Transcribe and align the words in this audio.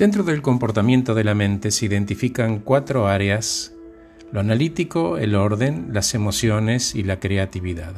Dentro 0.00 0.22
del 0.22 0.40
comportamiento 0.40 1.14
de 1.14 1.24
la 1.24 1.34
mente 1.34 1.70
se 1.70 1.84
identifican 1.84 2.60
cuatro 2.60 3.06
áreas, 3.06 3.74
lo 4.32 4.40
analítico, 4.40 5.18
el 5.18 5.34
orden, 5.34 5.90
las 5.92 6.14
emociones 6.14 6.94
y 6.94 7.02
la 7.02 7.20
creatividad. 7.20 7.92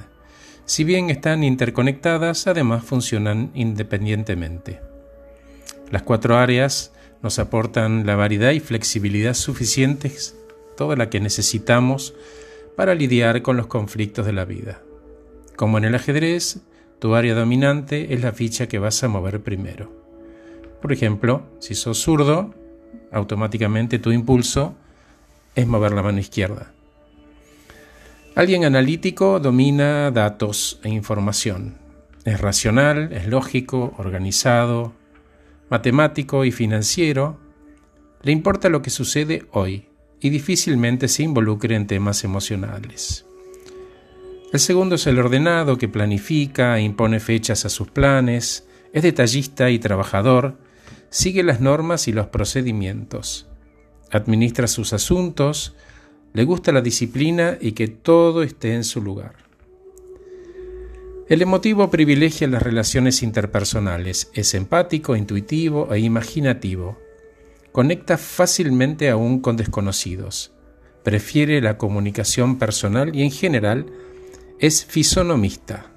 Si 0.64 0.82
bien 0.82 1.10
están 1.10 1.44
interconectadas, 1.44 2.48
además 2.48 2.84
funcionan 2.84 3.52
independientemente. 3.54 4.80
Las 5.92 6.02
cuatro 6.02 6.38
áreas 6.38 6.92
nos 7.22 7.38
aportan 7.38 8.04
la 8.04 8.16
variedad 8.16 8.50
y 8.50 8.58
flexibilidad 8.58 9.34
suficientes, 9.34 10.34
toda 10.76 10.96
la 10.96 11.08
que 11.08 11.20
necesitamos 11.20 12.14
para 12.74 12.96
lidiar 12.96 13.42
con 13.42 13.56
los 13.56 13.68
conflictos 13.68 14.26
de 14.26 14.32
la 14.32 14.44
vida. 14.44 14.82
Como 15.54 15.78
en 15.78 15.84
el 15.84 15.94
ajedrez, 15.94 16.62
tu 16.98 17.14
área 17.14 17.36
dominante 17.36 18.12
es 18.12 18.22
la 18.22 18.32
ficha 18.32 18.66
que 18.66 18.80
vas 18.80 19.04
a 19.04 19.08
mover 19.08 19.40
primero. 19.44 20.01
Por 20.82 20.92
ejemplo, 20.92 21.44
si 21.60 21.76
sos 21.76 21.98
zurdo, 21.98 22.52
automáticamente 23.12 24.00
tu 24.00 24.10
impulso 24.10 24.74
es 25.54 25.66
mover 25.66 25.92
la 25.92 26.02
mano 26.02 26.18
izquierda. 26.18 26.72
Alguien 28.34 28.64
analítico 28.64 29.38
domina 29.38 30.10
datos 30.10 30.80
e 30.82 30.88
información. 30.88 31.78
Es 32.24 32.40
racional, 32.40 33.12
es 33.12 33.28
lógico, 33.28 33.94
organizado, 33.96 34.92
matemático 35.70 36.44
y 36.44 36.50
financiero. 36.50 37.38
Le 38.22 38.32
importa 38.32 38.68
lo 38.68 38.82
que 38.82 38.90
sucede 38.90 39.46
hoy 39.52 39.86
y 40.20 40.30
difícilmente 40.30 41.06
se 41.06 41.22
involucre 41.22 41.76
en 41.76 41.86
temas 41.86 42.24
emocionales. 42.24 43.24
El 44.52 44.58
segundo 44.58 44.96
es 44.96 45.06
el 45.06 45.18
ordenado 45.18 45.78
que 45.78 45.88
planifica 45.88 46.76
e 46.76 46.82
impone 46.82 47.20
fechas 47.20 47.64
a 47.64 47.68
sus 47.68 47.88
planes, 47.88 48.66
es 48.92 49.02
detallista 49.02 49.70
y 49.70 49.78
trabajador, 49.78 50.58
sigue 51.12 51.42
las 51.42 51.60
normas 51.60 52.08
y 52.08 52.12
los 52.12 52.28
procedimientos, 52.28 53.46
administra 54.10 54.66
sus 54.66 54.94
asuntos, 54.94 55.76
le 56.32 56.44
gusta 56.44 56.72
la 56.72 56.80
disciplina 56.80 57.58
y 57.60 57.72
que 57.72 57.86
todo 57.86 58.42
esté 58.42 58.74
en 58.74 58.82
su 58.82 59.02
lugar. 59.02 59.36
El 61.28 61.42
emotivo 61.42 61.90
privilegia 61.90 62.48
las 62.48 62.62
relaciones 62.62 63.22
interpersonales, 63.22 64.30
es 64.32 64.54
empático, 64.54 65.14
intuitivo 65.14 65.92
e 65.92 66.00
imaginativo. 66.00 66.98
Conecta 67.72 68.16
fácilmente 68.16 69.10
aún 69.10 69.40
con 69.40 69.58
desconocidos. 69.58 70.52
Prefiere 71.04 71.60
la 71.60 71.76
comunicación 71.76 72.58
personal 72.58 73.14
y 73.14 73.22
en 73.22 73.30
general 73.30 73.86
es 74.58 74.86
fisonomista. 74.86 75.91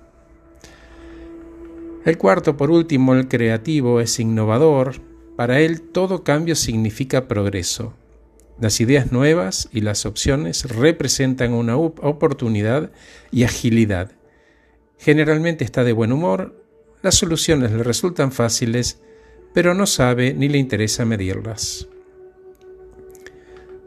El 2.06 2.20
cuarto, 2.20 2.56
por 2.56 2.70
último, 2.70 3.16
el 3.16 3.28
creativo, 3.28 4.00
es 4.00 4.20
innovador. 4.20 5.02
Para 5.36 5.60
él 5.60 5.82
todo 5.82 6.24
cambio 6.24 6.56
significa 6.56 7.28
progreso. 7.28 7.96
Las 8.62 8.80
ideas 8.80 9.12
nuevas 9.12 9.70
y 9.74 9.82
las 9.82 10.06
opciones 10.06 10.66
representan 10.70 11.54
una 11.54 11.76
oportunidad 11.76 12.92
y 13.32 13.44
agilidad. 13.44 14.12
Generalmente 15.00 15.66
está 15.66 15.84
de 15.84 15.94
buen 15.94 16.12
humor, 16.12 16.64
las 17.02 17.16
soluciones 17.16 17.72
le 17.72 17.84
resultan 17.84 18.32
fáciles, 18.32 19.02
pero 19.54 19.74
no 19.74 19.88
sabe 19.88 20.34
ni 20.36 20.48
le 20.48 20.60
interesa 20.60 21.06
medirlas. 21.06 21.88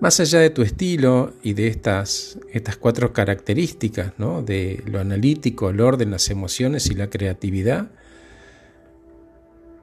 Más 0.00 0.18
allá 0.20 0.40
de 0.40 0.50
tu 0.50 0.62
estilo 0.62 1.34
y 1.42 1.54
de 1.54 1.68
estas, 1.68 2.38
estas 2.52 2.76
cuatro 2.76 3.12
características, 3.12 4.12
¿no? 4.18 4.42
de 4.42 4.82
lo 4.86 5.00
analítico, 5.00 5.70
el 5.70 5.80
orden, 5.80 6.10
las 6.10 6.30
emociones 6.30 6.86
y 6.90 6.94
la 6.94 7.10
creatividad, 7.10 7.90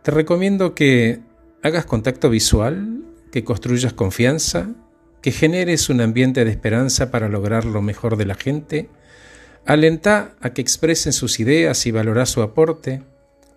te 0.06 0.12
recomiendo 0.12 0.76
que 0.76 1.22
hagas 1.64 1.88
contacto 1.88 2.30
visual, 2.30 3.02
que 3.32 3.44
construyas 3.44 3.94
confianza, 3.94 4.70
que 5.20 5.32
generes 5.32 5.90
un 5.90 6.00
ambiente 6.00 6.46
de 6.46 6.52
esperanza 6.52 7.10
para 7.10 7.28
lograr 7.28 7.66
lo 7.66 7.82
mejor 7.82 8.16
de 8.16 8.28
la 8.28 8.36
gente, 8.36 8.88
alenta 9.66 10.36
a 10.42 10.52
que 10.52 10.62
expresen 10.62 11.12
sus 11.12 11.40
ideas 11.40 11.88
y 11.88 11.92
valora 11.92 12.28
su 12.28 12.44
aporte, 12.44 13.02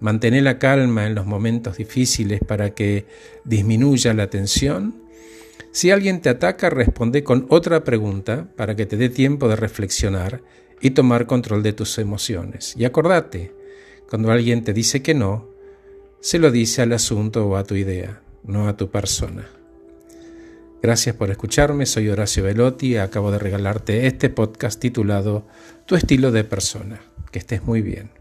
mantén 0.00 0.42
la 0.42 0.58
calma 0.58 1.06
en 1.06 1.14
los 1.14 1.26
momentos 1.26 1.76
difíciles 1.76 2.40
para 2.40 2.70
que 2.70 3.04
disminuya 3.44 4.14
la 4.14 4.30
tensión. 4.30 5.02
Si 5.70 5.90
alguien 5.90 6.22
te 6.22 6.30
ataca, 6.30 6.70
responde 6.70 7.24
con 7.24 7.44
otra 7.50 7.84
pregunta 7.84 8.48
para 8.56 8.74
que 8.74 8.86
te 8.86 8.96
dé 8.96 9.10
tiempo 9.10 9.48
de 9.48 9.56
reflexionar 9.56 10.40
y 10.80 10.92
tomar 10.92 11.26
control 11.26 11.62
de 11.62 11.74
tus 11.74 11.98
emociones. 11.98 12.72
Y 12.74 12.86
acordate, 12.86 13.52
cuando 14.08 14.32
alguien 14.32 14.64
te 14.64 14.72
dice 14.72 15.02
que 15.02 15.12
no, 15.12 15.57
se 16.20 16.38
lo 16.38 16.50
dice 16.50 16.82
al 16.82 16.92
asunto 16.92 17.46
o 17.46 17.56
a 17.56 17.64
tu 17.64 17.74
idea, 17.74 18.20
no 18.44 18.68
a 18.68 18.76
tu 18.76 18.90
persona. 18.90 19.48
Gracias 20.82 21.16
por 21.16 21.30
escucharme, 21.30 21.86
soy 21.86 22.08
Horacio 22.08 22.44
Velotti 22.44 22.92
y 22.92 22.96
acabo 22.96 23.30
de 23.30 23.38
regalarte 23.38 24.06
este 24.06 24.30
podcast 24.30 24.80
titulado 24.80 25.46
Tu 25.86 25.96
estilo 25.96 26.30
de 26.30 26.44
persona. 26.44 27.00
Que 27.32 27.40
estés 27.40 27.64
muy 27.64 27.82
bien. 27.82 28.17